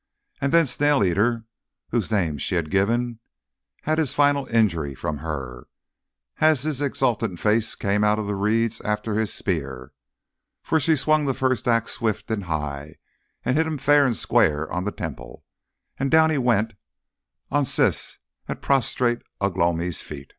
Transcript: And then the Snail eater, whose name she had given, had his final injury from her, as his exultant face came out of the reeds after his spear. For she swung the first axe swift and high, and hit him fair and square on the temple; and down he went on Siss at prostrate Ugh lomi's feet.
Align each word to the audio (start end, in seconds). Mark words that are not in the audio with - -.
And 0.41 0.51
then 0.51 0.63
the 0.63 0.71
Snail 0.71 1.03
eater, 1.03 1.45
whose 1.89 2.09
name 2.09 2.39
she 2.39 2.55
had 2.55 2.71
given, 2.71 3.19
had 3.83 3.99
his 3.99 4.15
final 4.15 4.47
injury 4.47 4.95
from 4.95 5.19
her, 5.19 5.67
as 6.39 6.63
his 6.63 6.81
exultant 6.81 7.39
face 7.39 7.75
came 7.75 8.03
out 8.03 8.17
of 8.17 8.25
the 8.25 8.33
reeds 8.33 8.81
after 8.81 9.13
his 9.13 9.31
spear. 9.31 9.93
For 10.63 10.79
she 10.79 10.95
swung 10.95 11.27
the 11.27 11.35
first 11.35 11.67
axe 11.67 11.91
swift 11.91 12.31
and 12.31 12.45
high, 12.45 12.95
and 13.45 13.57
hit 13.57 13.67
him 13.67 13.77
fair 13.77 14.07
and 14.07 14.15
square 14.17 14.67
on 14.73 14.85
the 14.85 14.91
temple; 14.91 15.45
and 15.99 16.09
down 16.09 16.31
he 16.31 16.39
went 16.39 16.73
on 17.51 17.63
Siss 17.63 18.17
at 18.47 18.59
prostrate 18.59 19.21
Ugh 19.39 19.55
lomi's 19.55 20.01
feet. 20.01 20.29